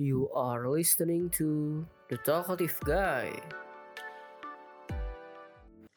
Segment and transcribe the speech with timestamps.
[0.00, 3.36] You are listening to The Talkative Guy.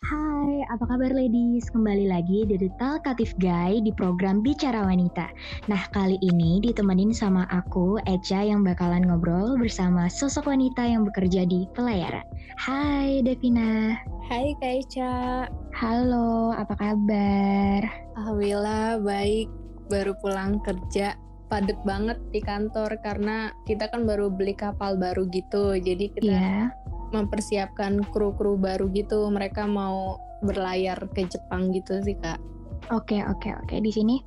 [0.04, 1.72] Hai, apa kabar ladies?
[1.72, 5.32] Kembali lagi di The Talkative Guy di program Bicara Wanita.
[5.72, 11.48] Nah, kali ini ditemenin sama aku, Echa, yang bakalan ngobrol bersama sosok wanita yang bekerja
[11.48, 12.28] di pelayaran.
[12.60, 14.04] Hai, Devina.
[14.28, 15.48] Hai Kak Echa.
[15.72, 18.05] Halo, apa kabar?
[18.26, 19.54] Alhamdulillah baik.
[19.86, 21.14] Baru pulang kerja.
[21.46, 25.78] Padet banget di kantor karena kita kan baru beli kapal baru gitu.
[25.78, 26.74] Jadi kita Iya.
[27.14, 29.30] mempersiapkan kru-kru baru gitu.
[29.30, 32.42] Mereka mau berlayar ke Jepang gitu sih Kak.
[32.90, 33.78] Oke, oke, oke.
[33.78, 34.18] Di sini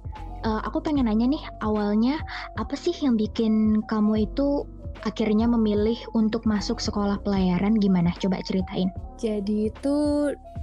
[0.46, 2.22] eh, aku pengen nanya nih, awalnya
[2.54, 4.62] apa sih yang bikin kamu itu
[5.02, 7.74] akhirnya memilih untuk masuk sekolah pelayaran?
[7.82, 8.14] Gimana?
[8.22, 8.94] Coba ceritain.
[9.18, 9.94] Jadi itu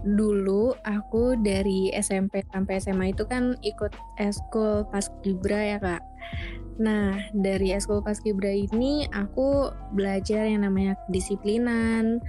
[0.06, 3.90] dulu aku dari SMP sampai SMA itu kan ikut
[4.22, 6.04] eskul paskibra ya kak.
[6.78, 12.22] Nah dari eskul paskibra ini aku belajar yang namanya kedisiplinan,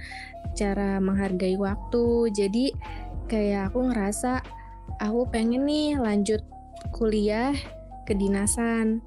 [0.57, 2.33] cara menghargai waktu.
[2.33, 2.73] Jadi
[3.29, 4.41] kayak aku ngerasa
[4.97, 6.41] aku pengen nih lanjut
[6.97, 7.53] kuliah
[8.09, 9.05] kedinasan.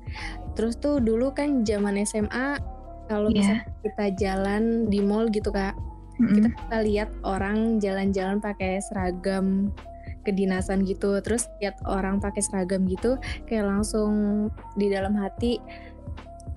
[0.54, 2.62] Terus tuh dulu kan zaman SMA
[3.10, 5.74] kalau misalnya kita jalan di mall gitu kak
[6.20, 6.34] Mm-mm.
[6.36, 9.72] kita bisa lihat orang jalan-jalan pakai seragam
[10.20, 13.16] kedinasan gitu terus lihat orang pakai seragam gitu
[13.48, 14.12] kayak langsung
[14.76, 15.56] di dalam hati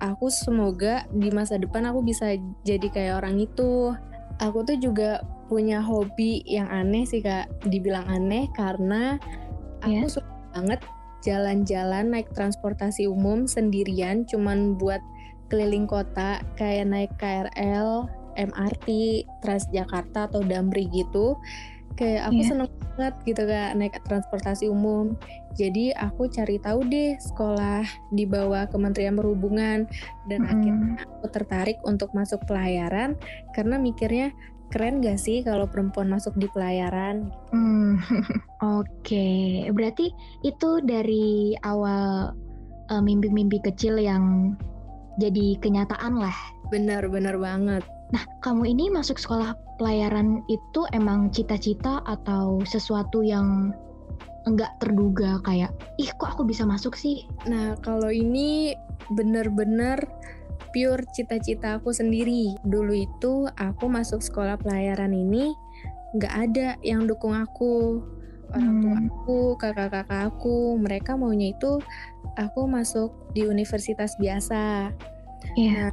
[0.04, 2.36] aku semoga di masa depan aku bisa
[2.68, 3.96] jadi kayak orang itu
[4.36, 9.16] aku tuh juga punya hobi yang aneh sih kak dibilang aneh karena
[9.80, 10.08] aku Ya.
[10.08, 10.80] suka banget
[11.24, 15.00] jalan-jalan naik transportasi umum sendirian cuman buat
[15.48, 18.88] keliling kota kayak naik KRL MRT,
[19.40, 21.38] Transjakarta atau Damri gitu.
[21.94, 22.48] Kayak aku Iya.
[22.50, 25.14] seneng banget gitu kak naik transportasi umum.
[25.54, 29.86] Jadi aku cari tahu deh sekolah di bawah Kementerian Perhubungan
[30.26, 30.50] dan Mm-mm.
[30.50, 33.14] akhirnya aku tertarik untuk masuk pelayaran
[33.54, 34.34] karena mikirnya
[34.74, 37.30] keren gak sih kalau perempuan masuk di pelayaran?
[37.54, 38.02] Hmm,
[38.82, 40.10] Oke, berarti
[40.42, 42.34] itu dari awal
[42.90, 44.58] eh, mimpi-mimpi kecil yang
[45.22, 46.34] jadi kenyataan lah.
[46.74, 47.86] Bener-bener banget.
[48.12, 53.72] Nah, kamu ini masuk sekolah pelayaran itu emang cita-cita atau sesuatu yang
[54.44, 57.24] enggak terduga kayak, ih kok aku bisa masuk sih?
[57.48, 58.76] Nah, kalau ini
[59.12, 59.96] bener-bener
[60.74, 62.54] pure cita-cita aku sendiri.
[62.66, 65.54] Dulu itu aku masuk sekolah pelayaran ini
[66.18, 68.02] nggak ada yang dukung aku.
[68.54, 69.06] Orang tua Hmm.
[69.10, 71.82] aku, kakak-kakak aku, mereka maunya itu
[72.38, 74.94] aku masuk di universitas biasa.
[75.58, 75.90] Iya.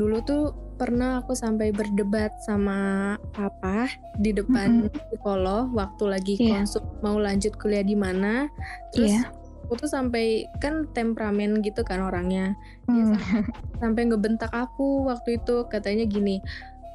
[0.00, 0.44] Dulu tuh
[0.78, 2.78] pernah aku sampai berdebat sama
[3.34, 6.62] papa di depan psikolog waktu lagi Iya.
[6.62, 8.46] konsul mau lanjut kuliah di mana.
[8.94, 9.28] Terus Iya.
[9.66, 12.56] aku tuh sampai kan temperamen gitu kan orangnya
[12.86, 13.12] dia Hmm.
[13.18, 13.42] sampai,
[13.76, 16.40] sampai ngebentak aku waktu itu katanya gini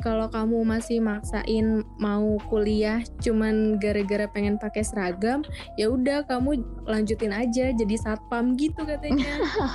[0.01, 5.45] kalau kamu masih maksain mau kuliah cuman gara-gara pengen pakai seragam
[5.77, 9.21] ya udah kamu lanjutin aja jadi satpam gitu katanya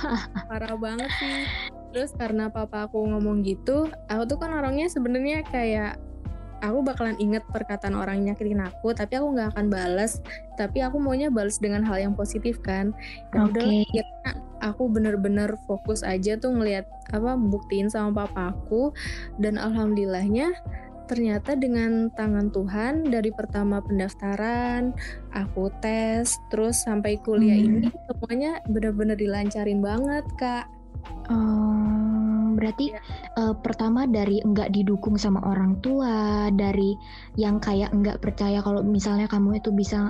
[0.51, 1.39] parah banget sih
[1.89, 5.97] terus karena papa aku ngomong gitu aku tuh kan orangnya sebenarnya kayak
[6.59, 10.19] aku bakalan inget perkataan orang yang nyakitin aku tapi aku nggak akan balas
[10.59, 12.91] tapi aku maunya balas dengan hal yang positif kan
[13.31, 13.83] ya udah Oke.
[13.87, 16.83] akhirnya aku bener-bener fokus aja tuh ngelihat
[17.15, 18.91] apa buktiin sama papa aku
[19.39, 20.51] dan alhamdulillahnya
[21.09, 24.93] ternyata dengan tangan Tuhan dari pertama pendaftaran
[25.33, 27.81] aku tes terus sampai kuliah Hmm.
[27.81, 30.69] ini semuanya bener-bener dilancarin banget kak
[31.29, 33.01] Oh, berarti Iya.
[33.37, 36.97] eh, pertama dari enggak didukung sama orang tua, dari
[37.37, 40.09] yang kayak enggak percaya kalau misalnya kamu itu bisa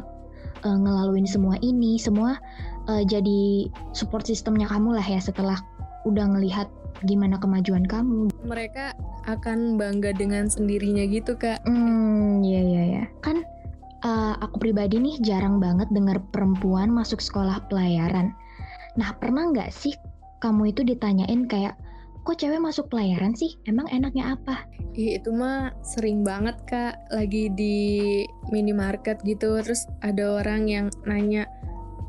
[0.63, 2.39] eh, ngelaluin semua ini, semua
[2.87, 5.59] eh, jadi support sistemnya kamu lah ya setelah
[6.07, 6.71] udah ngelihat
[7.03, 8.27] gimana kemajuan kamu.
[8.43, 8.91] mereka
[9.27, 13.03] akan bangga dengan sendirinya gitu kak Hmm, iya iya ya.
[13.19, 13.43] Kan
[13.99, 18.31] eh, aku pribadi nih jarang banget dengar perempuan masuk sekolah pelayaran.
[18.95, 19.91] Nah, pernah nggak sih
[20.39, 21.75] kamu itu ditanyain kayak,
[22.23, 23.55] kok cewek masuk pelayaran sih?
[23.67, 24.67] Emang enaknya apa?
[24.97, 27.77] Ih, itu mah sering banget kak lagi di
[28.51, 31.47] minimarket gitu terus ada orang yang nanya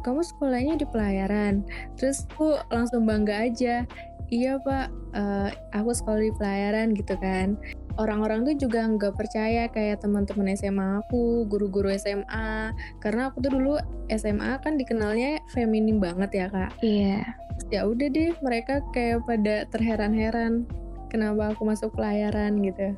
[0.01, 1.61] kamu sekolahnya di pelayaran
[2.01, 3.85] terus aku langsung bangga aja
[4.33, 7.61] iya pak eh, aku sekolah di pelayaran gitu kan
[8.01, 12.73] orang-orang tuh juga nggak percaya kayak teman-teman SMA aku guru-guru SMA
[13.05, 13.73] karena aku tuh dulu
[14.09, 17.21] SMA kan dikenalnya feminim banget ya kak Iya.
[17.69, 20.65] ya udah deh mereka kayak pada terheran-heran
[21.13, 22.97] kenapa aku masuk pelayaran gitu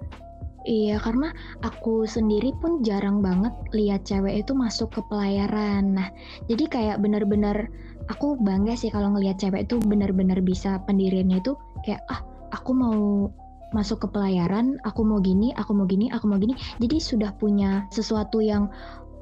[0.62, 1.34] Iya, karena
[1.66, 5.98] aku sendiri pun jarang banget lihat cewek itu masuk ke pelayaran.
[5.98, 6.06] Nah,
[6.46, 7.66] jadi kayak bener-bener
[8.06, 12.22] aku bangga sih kalau ngelihat cewek itu bener-bener bisa pendiriannya itu kayak ah
[12.54, 13.26] aku mau
[13.72, 16.56] masuk ke pelayaran, aku mau gini, aku mau gini, aku mau gini.
[16.78, 18.68] Jadi sudah punya sesuatu yang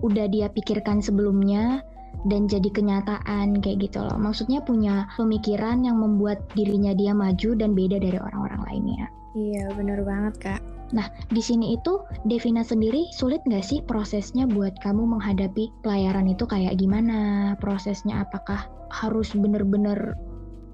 [0.00, 1.82] udah dia pikirkan sebelumnya
[2.28, 4.18] dan jadi kenyataan kayak gitu loh.
[4.18, 9.06] Maksudnya punya pemikiran yang membuat dirinya dia maju dan beda dari orang-orang lainnya.
[9.38, 10.60] Iya, bener banget, Kak.
[10.90, 16.42] Nah, di sini itu Devina sendiri sulit nggak sih prosesnya buat kamu menghadapi pelayaran itu
[16.50, 17.54] kayak gimana?
[17.62, 20.18] Prosesnya apakah harus bener-bener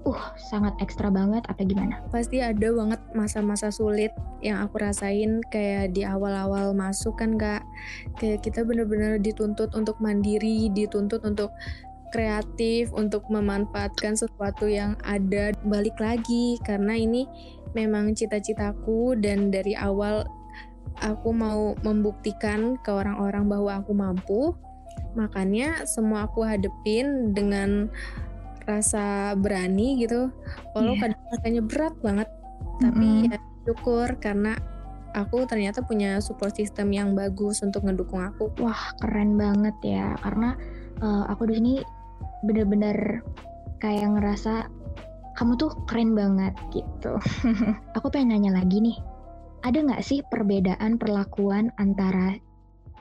[0.07, 1.99] uh sangat ekstra banget apa gimana?
[2.07, 7.67] Pasti ada banget masa-masa sulit yang aku rasain kayak di awal-awal masuk kan kak.
[8.15, 11.51] Kayak kita bener-bener dituntut untuk mandiri, dituntut untuk
[12.15, 17.27] kreatif, untuk memanfaatkan sesuatu yang ada balik lagi karena ini
[17.75, 20.23] memang cita-citaku dan dari awal
[21.03, 24.41] aku mau membuktikan ke orang-orang bahwa aku mampu.
[25.13, 27.89] Makanya semua aku hadepin dengan
[28.67, 30.29] rasa berani gitu.
[30.75, 31.01] Walau yeah.
[31.07, 32.29] kadang rasanya berat banget,
[32.83, 33.31] tapi mm -hmm.
[33.31, 34.53] ya syukur karena
[35.15, 38.51] aku ternyata punya support system yang bagus untuk ngedukung aku.
[38.59, 40.13] Wah, keren banget ya.
[40.19, 40.53] Karena
[41.01, 41.73] uh, aku di sini
[42.45, 43.23] bener-bener
[43.81, 44.69] kayak ngerasa
[45.37, 47.21] kamu tuh keren banget gitu.
[47.97, 48.97] Aku pengen nanya lagi nih,
[49.61, 52.33] ada nggak sih perbedaan perlakuan antara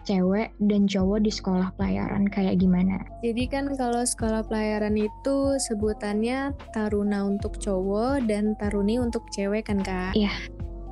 [0.07, 3.03] cewek dan cowok di sekolah pelayaran kayak gimana?
[3.21, 9.83] Jadi kan kalau sekolah pelayaran itu sebutannya taruna untuk cowok dan taruni untuk cewek kan
[9.83, 10.15] kak?
[10.15, 10.31] Iya.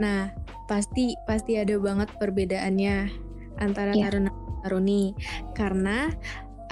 [0.03, 0.35] Nah
[0.67, 3.09] pasti pasti ada banget perbedaannya
[3.63, 4.11] antara yeah.
[4.11, 4.31] taruna
[4.67, 5.15] taruni
[5.55, 6.11] karena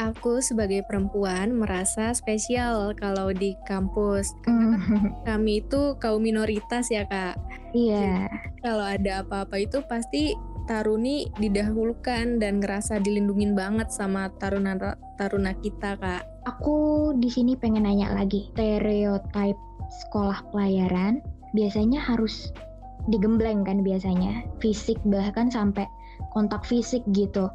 [0.00, 7.06] aku sebagai perempuan merasa spesial kalau di kampus karena kan kami itu kaum minoritas ya
[7.06, 7.38] kak.
[7.76, 8.26] Iya.
[8.26, 8.26] Yeah.
[8.62, 14.78] Kalau ada apa-apa itu pasti Taruni didahulukan dan ngerasa dilindungin banget sama taruna
[15.18, 16.22] taruna kita kak.
[16.46, 19.58] Aku di sini pengen nanya lagi stereotip
[20.06, 21.20] sekolah pelayaran
[21.52, 22.50] biasanya harus
[23.10, 25.84] digembleng kan biasanya fisik bahkan sampai
[26.30, 27.50] kontak fisik gitu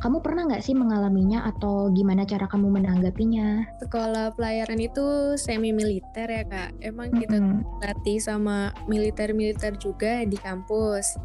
[0.00, 3.66] kamu pernah nggak sih mengalaminya atau gimana cara kamu menanggapinya?
[3.84, 6.70] Sekolah pelayaran itu semi militer ya kak.
[6.80, 7.82] Emang kita mm -hmm.
[7.84, 11.20] latih sama militer-militer juga di kampus.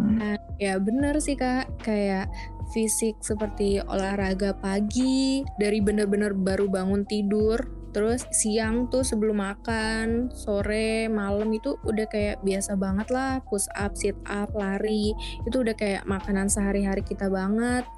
[0.00, 0.16] Mm.
[0.16, 1.68] Nah, ya bener sih kak.
[1.84, 2.32] Kayak
[2.74, 7.62] fisik seperti olahraga pagi dari bener-bener baru bangun tidur
[7.96, 13.96] Terus siang tuh sebelum makan, sore, malam itu udah kayak biasa banget lah, push up,
[13.96, 15.16] sit up, lari.
[15.48, 17.88] Itu udah kayak makanan sehari-hari kita banget.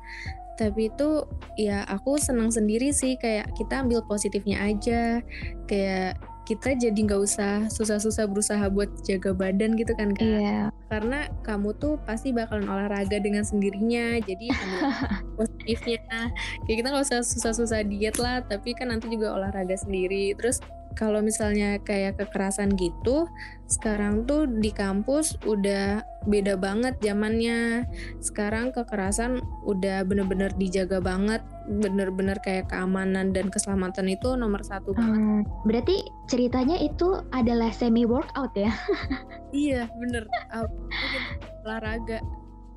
[0.55, 1.27] Tapi itu
[1.59, 5.19] ya aku senang sendiri sih kayak kita ambil positifnya aja.
[5.67, 10.25] Kayak kita jadi nggak usah susah-susah berusaha buat jaga badan gitu kan kak?
[10.25, 10.73] Yeah.
[10.89, 14.49] karena kamu tuh pasti bakalan olahraga dengan sendirinya jadi
[15.37, 16.33] positifnya.
[16.65, 20.33] Kayak kita nggak usah susah-susah diet lah tapi kan nanti juga olahraga sendiri.
[20.41, 20.65] Terus
[20.99, 23.31] kalau misalnya kayak kekerasan gitu
[23.71, 27.87] sekarang tuh di kampus udah beda banget zamannya.
[28.19, 35.21] Sekarang kekerasan udah bener-bener dijaga banget bener-bener kayak keamanan dan keselamatan itu nomor satu banget.
[35.21, 38.73] Hmm, berarti ceritanya itu adalah semi workout ya?
[39.49, 40.29] Iya bener.
[41.65, 42.21] Olahraga.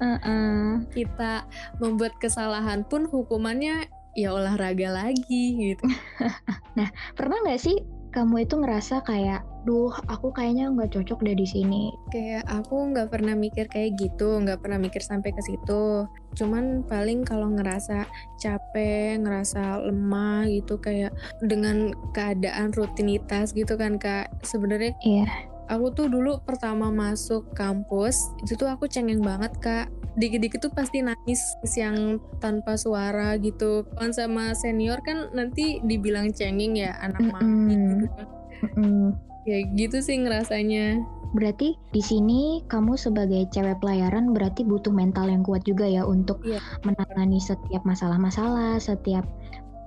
[0.02, 0.70] Uh -uh.
[0.90, 1.46] kita
[1.78, 3.86] membuat kesalahan pun hukumannya
[4.16, 5.88] ya olahraga lagi gitu.
[6.80, 11.48] Nah pernah nggak sih kamu itu ngerasa kayak, duh, aku kayaknya nggak cocok deh di
[11.48, 11.96] sini.
[12.12, 16.06] Kayak aku nggak pernah mikir kayak gitu, nggak pernah mikir sampai ke situ.
[16.36, 18.04] Cuman paling kalau ngerasa
[18.36, 24.28] capek, ngerasa lemah gitu, kayak dengan keadaan rutinitas gitu kan kak.
[24.44, 25.28] Sebenarnya Iya.
[25.72, 29.88] Aku tuh dulu pertama masuk kampus, itu tuh aku cengeng banget kak
[30.20, 31.40] dikit-dikit tuh pasti nangis
[31.78, 37.40] yang tanpa suara gitu kan sama senior kan nanti dibilang cengeng ya anak mm -hmm.
[37.40, 39.06] mami gitu kan mm -hmm.
[39.48, 41.00] ya gitu sih ngerasanya
[41.32, 46.44] Berarti di sini kamu sebagai cewek pelayaran berarti butuh mental yang kuat juga ya untuk
[46.44, 46.60] yeah.
[46.84, 49.24] menangani setiap masalah-masalah, setiap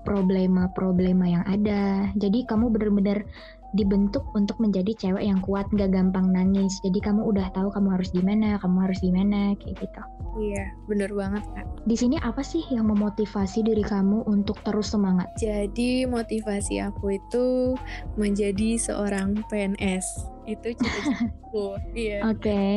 [0.08, 2.08] problema-problema yang ada.
[2.16, 3.28] Jadi kamu benar-benar
[3.74, 6.78] dibentuk untuk menjadi cewek yang kuat, gak gampang nangis.
[6.86, 10.02] Jadi kamu udah tahu kamu harus gimana, kamu harus gimana, kayak gitu.
[10.34, 11.66] Iya, bener banget kak.
[11.86, 15.30] Di sini apa sih yang memotivasi diri kamu untuk terus semangat?
[15.38, 17.78] Jadi motivasi aku itu
[18.18, 20.06] menjadi seorang PNS.
[20.50, 21.78] Itu cita-citaku.
[21.98, 22.26] iya.
[22.26, 22.50] Oke.
[22.50, 22.76] Okay.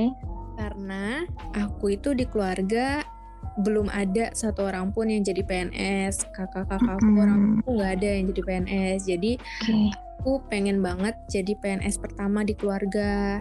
[0.58, 3.06] Karena aku itu di keluarga
[3.58, 7.66] belum ada satu orang pun yang jadi PNS kakak-kakakku mm -hmm.
[7.66, 9.92] nggak ada yang jadi PNS jadi okay
[10.28, 13.40] aku pengen banget jadi PNS pertama di keluarga.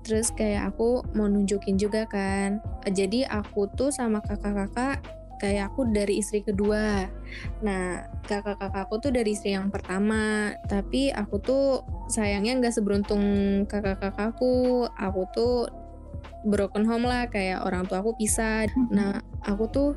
[0.00, 2.56] Terus kayak aku mau nunjukin juga kan.
[2.88, 5.04] Jadi aku tuh sama kakak-kakak
[5.36, 7.04] kayak aku dari istri kedua.
[7.60, 10.56] Nah kakak-kakakku tuh dari istri yang pertama.
[10.72, 13.24] Tapi aku tuh sayangnya nggak seberuntung
[13.68, 15.68] kakak-kakakku aku tuh
[16.42, 19.90] broken home lah kayak orang tua aku pisah nah aku tuh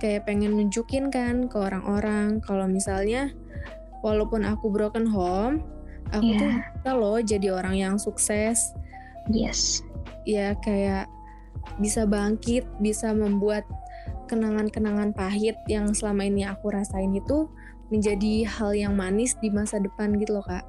[0.00, 3.32] kayak pengen nunjukin kan ke orang-orang kalau misalnya
[4.04, 5.64] walaupun aku broken home
[6.12, 6.40] aku Iya.
[6.40, 8.76] tuh bisa loh jadi orang yang sukses
[9.32, 9.80] Yes.
[10.28, 11.08] ya kayak
[11.80, 13.64] bisa bangkit bisa membuat
[14.28, 17.48] kenangan-kenangan pahit yang selama ini aku rasain itu
[17.88, 20.64] menjadi hal yang manis di masa depan gitu loh kak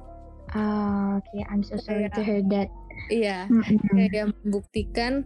[0.52, 2.68] Ah, Oke, I'm so sorry to hear that.
[3.06, 4.08] iya Mm-mm.
[4.08, 5.22] kayak membuktikan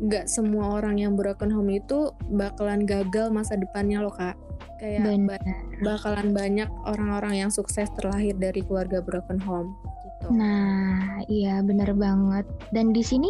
[0.00, 4.34] nggak semua orang yang broken home itu bakalan gagal masa depannya loh kak
[4.80, 5.36] kayak Benar.
[5.36, 5.46] ba-
[5.84, 12.44] bakalan banyak orang-orang yang sukses terlahir dari keluarga broken home gitu Nah, iya benar banget.
[12.72, 13.28] Dan di sini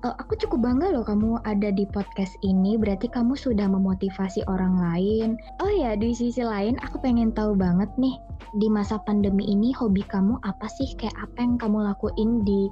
[0.00, 2.76] eh, aku cukup bangga loh kamu ada di podcast ini.
[2.76, 5.28] Berarti kamu sudah memotivasi orang lain.
[5.60, 8.16] Oh ya, di sisi lain aku pengen tahu banget nih
[8.56, 10.90] di masa pandemi ini hobi kamu apa sih?
[10.98, 12.70] Kayak apa yang kamu lakuin di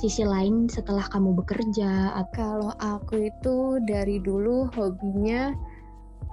[0.00, 2.16] sisi lain setelah kamu bekerja?
[2.34, 5.54] Kalau aku itu dari dulu hobinya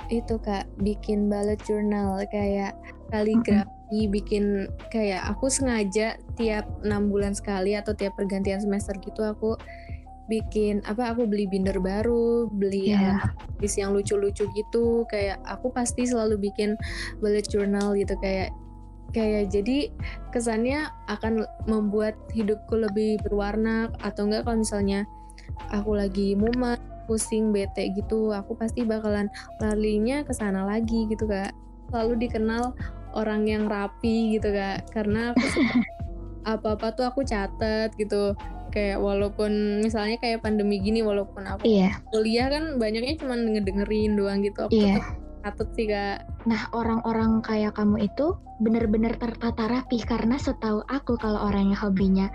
[0.07, 2.71] itu kak bikin bullet journal kayak
[3.11, 9.59] kaligrafi bikin kayak aku sengaja tiap enam bulan sekali atau tiap pergantian semester gitu aku
[10.29, 15.03] bikin apa aku beli binder baru beli alat tulis yang lucu-lucu gitu.
[15.09, 16.79] Kayak aku pasti selalu bikin
[17.19, 18.15] bullet journal gitu.
[18.21, 18.55] Kayak
[19.09, 19.89] kayak jadi
[20.29, 25.09] kesannya akan membuat hidupku lebih berwarna atau enggak kalau misalnya
[25.73, 26.77] aku lagi mumet
[27.09, 29.25] pusing bete gitu aku pasti bakalan
[29.57, 31.49] larinya ke sana lagi gitu kak.
[31.89, 32.77] Selalu dikenal
[33.17, 35.33] orang yang rapi gitu kak karena
[36.53, 38.37] apa-apa tuh aku catet gitu.
[38.69, 44.45] Kayak walaupun misalnya kayak pandemi gini walaupun aku Iya, kuliah kan banyaknya cuma ngedengerin doang
[44.45, 45.01] gitu aku iya.
[45.01, 51.19] tetap catet sih kak Nah, orang-orang kayak kamu itu bener-bener tertata rapi karena setahu aku
[51.19, 52.27] kalau orang yang hobinya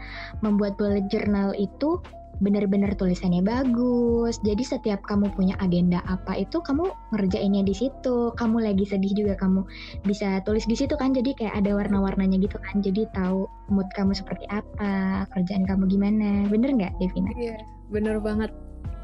[0.44, 2.00] membuat bullet journal itu
[2.42, 4.42] bener-bener tulisannya bagus.
[4.42, 8.34] Jadi setiap kamu punya agenda apa itu kamu ngerjainnya di situ.
[8.34, 9.62] Kamu lagi sedih juga kamu
[10.02, 11.14] bisa tulis di situ kan.
[11.14, 12.82] Jadi kayak ada warna-warnanya gitu kan.
[12.82, 16.50] Jadi tahu mood kamu seperti apa, kerjaan kamu gimana.
[16.50, 17.30] Bener nggak, Devina?
[17.38, 17.58] Iya,
[17.94, 18.50] bener banget.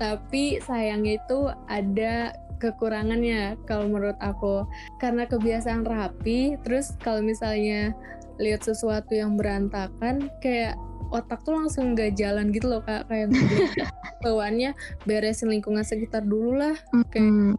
[0.00, 4.69] Tapi sayangnya itu ada kekurangannya kalau menurut aku.
[5.00, 7.97] Karena kebiasaan rapi, terus kalau misalnya
[8.37, 10.76] lihat sesuatu yang berantakan, kayak
[11.11, 13.09] otak tuh langsung nggak jalan gitu loh kak.
[13.09, 13.33] Kayak
[14.25, 16.76] bawaannya beresin lingkungan sekitar dulu lah.
[17.17, 17.57] Hmm,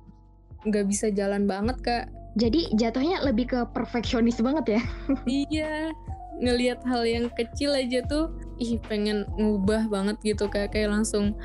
[0.61, 2.05] Nggak bisa jalan banget kak.
[2.31, 4.81] jadi jatuhnya lebih ke perfeksionis banget ya?
[5.27, 5.91] iya,
[6.39, 10.71] ngelihat hal yang kecil aja tuh, ih pengen ngubah banget gitu kak.
[10.71, 11.35] Kayak langsung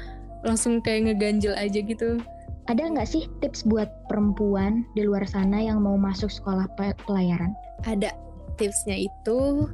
[0.47, 2.23] langsung kayak ngeganjel aja gitu.
[2.67, 7.55] Ada nggak sih tips buat perempuan di luar sana yang mau masuk sekolah pe- pelayaran?
[7.85, 8.13] ada.
[8.57, 9.69] Tipsnya itu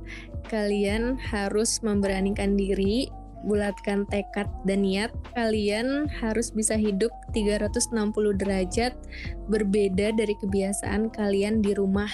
[0.50, 3.06] kalian harus memberanikan diri
[3.46, 5.14] bulatkan tekad dan niat.
[5.38, 7.94] Kalian harus bisa hidup 360
[8.42, 8.99] derajat
[9.46, 12.11] berbeda dari kebiasaan kalian di rumah.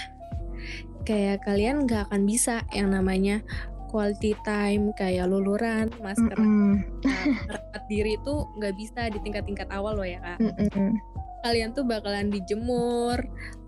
[1.09, 3.41] Kayak kalian nggak akan bisa yang namanya
[3.89, 6.85] quality time kayak luluran masker Mm-mm.
[7.03, 10.95] merawat diri itu nggak bisa di tingkat-tingkat awal loh ya kak Mm-mm.
[11.39, 13.15] kalian tuh bakalan dijemur,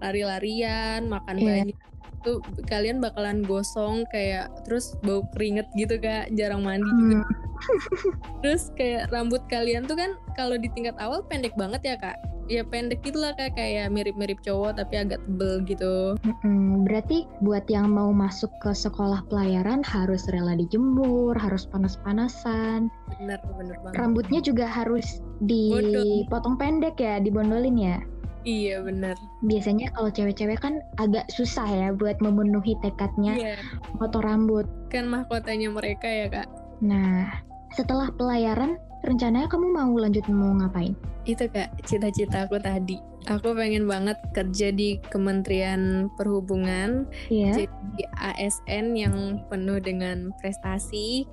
[0.03, 1.47] lari-larian, makan Iya.
[1.71, 1.77] banyak.
[2.19, 2.37] Tuh
[2.67, 7.23] kalian bakalan gosong kayak terus bau keringet gitu kak, jarang mandi juga.
[7.23, 7.31] Hmm.
[8.43, 12.19] Terus kayak rambut kalian tuh kan kalau di tingkat awal pendek banget ya kak.
[12.51, 16.19] Ya pendek gitulah kak kayak mirip-mirip cowok tapi agak tebel gitu.
[16.19, 16.83] Mm-mm.
[16.83, 22.91] Berarti buat yang mau masuk ke sekolah pelayaran harus rela dijemur, harus panas-panasan.
[23.15, 23.95] Bener bener banget.
[23.95, 27.97] Rambutnya juga harus dipotong pendek ya, dibondolin ya.
[28.43, 29.15] Iya bener.
[29.47, 33.55] Biasanya kalau cewek-cewek kan agak susah ya buat memenuhi tekadnya Iya.
[33.95, 34.67] potong rambut.
[34.91, 36.51] Kan mahkotanya mereka ya kak.
[36.83, 37.31] Nah,
[37.77, 40.93] setelah pelayaran, rencananya kamu mau lanjut mau ngapain?
[41.25, 42.97] Itu kak cita-cita aku tadi.
[43.29, 47.53] Aku pengen banget kerja di Kementerian Perhubungan Iya.
[47.69, 49.15] jadi ASN yang
[49.45, 51.29] penuh dengan prestasi.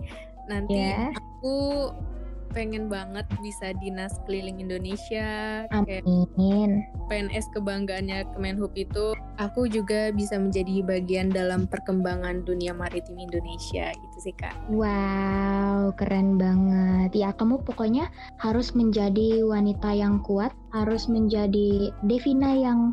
[0.49, 1.09] Nanti Ya.
[1.17, 1.89] aku
[2.51, 6.85] pengen banget bisa dinas keliling Indonesia kayak Amin.
[7.09, 14.19] PNS kebanggaannya Kemenhub itu aku juga bisa menjadi bagian dalam perkembangan dunia maritim Indonesia gitu
[14.21, 17.17] sih kak Wow, keren banget.
[17.17, 22.93] Ya, kamu pokoknya harus menjadi wanita yang kuat, harus menjadi Devina yang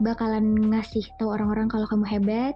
[0.00, 2.54] bakalan ngasih tahu orang-orang kalau kamu hebat.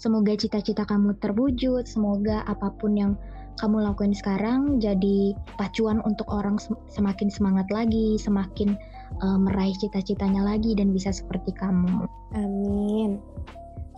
[0.00, 3.12] Semoga cita-cita kamu terwujud, semoga apa pun yang
[3.60, 6.56] kamu lakuin sekarang jadi pacuan untuk orang
[6.88, 8.80] semakin semangat lagi, semakin
[9.20, 12.08] uh, meraih cita-citanya lagi dan bisa seperti kamu.
[12.32, 13.20] Amin.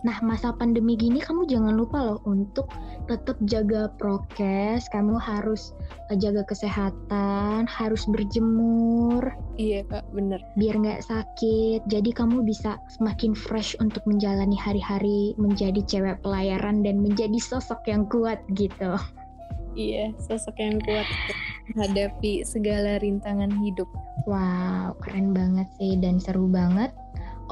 [0.03, 2.67] Nah, masa pandemi gini kamu jangan lupa loh untuk
[3.07, 5.71] tetap jaga prokes, kamu harus
[6.11, 9.31] eh, jaga kesehatan, harus berjemur.
[9.55, 10.43] Iya kak, bener.
[10.59, 16.99] Biar nggak sakit, jadi kamu bisa semakin fresh untuk menjalani hari-hari menjadi cewek pelayaran dan
[16.99, 18.99] menjadi sosok yang kuat gitu.
[19.73, 21.07] Iya, sosok yang kuat
[21.73, 23.89] menghadapi segala rintangan hidup.
[24.29, 26.93] Wow, keren banget sih dan seru banget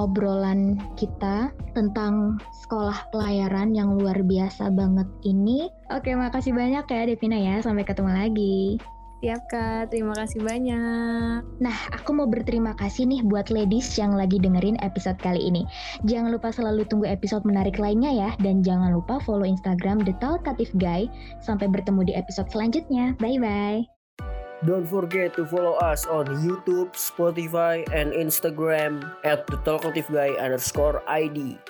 [0.00, 5.68] obrolan kita tentang sekolah pelayaran yang luar biasa banget ini.
[5.92, 7.60] Oke, makasih banyak ya Devina ya.
[7.60, 8.80] Sampai ketemu lagi.
[9.22, 11.46] Siap Kak, terima kasih banyak.
[11.62, 15.62] Nah, aku mau berterima kasih nih buat ladies yang lagi dengerin episode kali ini.
[16.02, 20.74] Jangan lupa selalu tunggu episode menarik lainnya ya, dan jangan lupa follow Instagram The Talkative
[20.74, 21.06] Guy.
[21.38, 23.14] Sampai bertemu di episode selanjutnya.
[23.22, 23.86] Bye-bye.
[24.66, 30.98] Don't forget to follow us on YouTube, Spotify, and Instagram at the Talkative Guy underscore
[31.06, 31.62] ID.